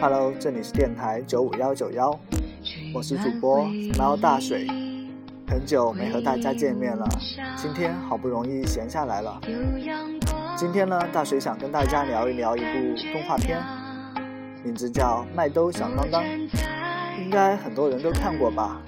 [0.00, 2.16] Hello，这里是电台九五幺九幺，
[2.94, 3.64] 我是主播
[3.98, 4.64] 猫大水，
[5.48, 7.04] 很久没和大家见面了，
[7.56, 9.40] 今天好不容易闲下来了。
[10.56, 13.60] 今天呢，大水想跟大家聊一聊一部动画片，
[14.62, 16.22] 名字叫《麦兜响当当》，
[17.20, 18.80] 应该很多人都看过吧。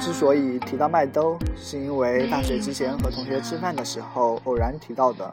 [0.00, 5.32] 之所以提到麦兜，是因为大学之前和同学吃饭的时候偶然提到的。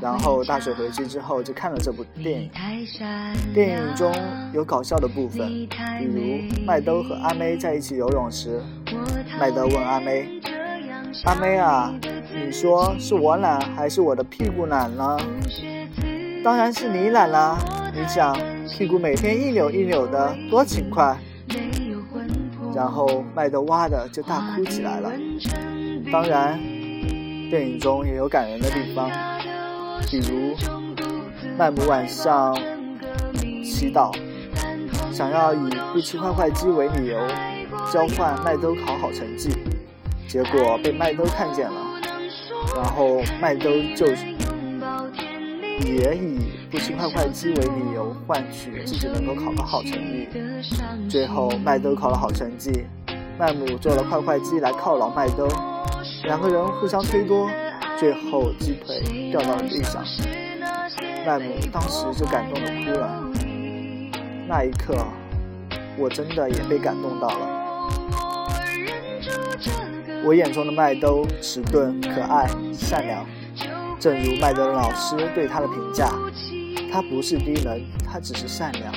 [0.00, 2.50] 然后大学回去之后就看了这部电影。
[3.54, 4.12] 电影中
[4.52, 5.48] 有搞笑的部分，
[5.98, 8.60] 比如麦兜和阿妹在一起游泳时，
[9.38, 10.40] 麦兜问阿妹
[11.24, 11.94] ：“阿妹啊，
[12.34, 15.16] 你说是我懒还是我的屁股懒呢
[16.42, 17.58] ？”“当然是你懒啦！
[17.94, 18.36] 你想
[18.68, 21.16] 屁股每天一扭一扭的，多勤快。”
[22.76, 25.10] 然后麦兜哇的就大哭起来了。
[26.12, 26.60] 当然，
[27.48, 29.10] 电影中也有感人的地方，
[30.10, 30.54] 比如
[31.56, 32.54] 麦姆晚上
[33.64, 34.14] 祈祷，
[35.10, 37.18] 想要以不吃快快鸡为理由
[37.90, 39.56] 交换麦兜考好成绩，
[40.28, 41.80] 结果被麦兜看见了，
[42.76, 44.06] 然后麦兜就
[45.84, 46.38] 也以
[46.70, 50.28] 不吃快快鸡为理由换取自己能够考个好成绩。
[51.08, 52.84] 最后，麦兜考了好成绩，
[53.38, 55.48] 麦姆做了快快鸡来犒劳麦兜，
[56.24, 57.48] 两个人互相推多，
[57.98, 60.02] 最后鸡腿掉到了地上，
[61.26, 63.22] 麦姆当时就感动的哭了。
[64.48, 64.94] 那一刻，
[65.98, 67.64] 我真的也被感动到了。
[70.24, 73.24] 我眼中的麦兜迟钝、可爱、善良，
[74.06, 76.08] 正如麦兜老师对他的评价：
[76.92, 78.94] 他不是低能，他只是善良。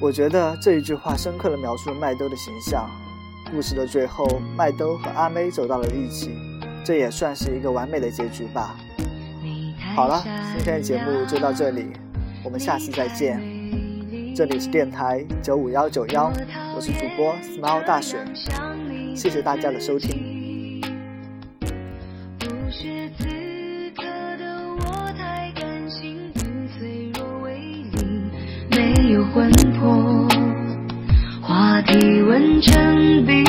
[0.00, 2.88] 我觉得这一句话深刻的描述了麦兜的形象。
[3.50, 4.24] 故事的最后，
[4.56, 6.30] 麦兜和阿妹走到了一起，
[6.84, 8.76] 这也算是一个完美的结局吧。
[9.96, 10.22] 好了，
[10.54, 11.88] 今天的节目就到这里，
[12.44, 13.42] 我们下次再见。
[14.32, 16.32] 这里是电台九五幺九幺，
[16.76, 18.24] 我是主播 Smile 大雪，
[19.16, 20.45] 谢谢大家的收听。
[22.66, 23.24] 不是此
[23.94, 24.02] 刻
[24.38, 24.44] 的
[24.80, 27.54] 我太感性与脆弱为
[27.92, 28.28] 邻
[28.72, 30.28] 没有魂魄。
[31.40, 33.44] 话题问成冰